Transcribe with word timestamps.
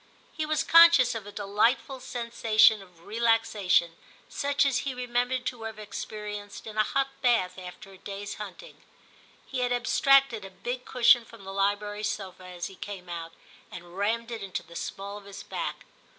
He 0.33 0.47
was 0.47 0.63
conscious 0.63 1.13
of 1.13 1.27
a 1.27 1.31
delightful 1.31 1.99
sensation 1.99 2.81
of 2.81 3.05
relaxation, 3.05 3.97
such 4.27 4.65
as 4.65 4.79
he 4.79 4.95
remem 4.95 5.29
bered 5.31 5.45
to 5.45 5.61
have 5.61 5.77
experienced 5.77 6.65
in 6.65 6.75
a 6.75 6.81
hot 6.83 7.09
bath 7.21 7.59
after 7.59 7.91
a 7.91 7.99
day's 7.99 8.33
hunting; 8.41 8.81
he 9.45 9.59
had 9.59 9.71
abstracted 9.71 10.43
a 10.43 10.49
big 10.49 10.85
cushion 10.85 11.23
from 11.23 11.43
the 11.43 11.53
library 11.53 12.03
sofa 12.03 12.45
as 12.45 12.65
he 12.65 12.75
came 12.77 13.09
out, 13.09 13.33
and 13.69 13.95
rammed 13.95 14.31
it 14.31 14.41
into 14.41 14.63
the 14.63 14.75
small 14.75 15.19
of 15.19 15.25
his 15.25 15.43
back. 15.43 15.85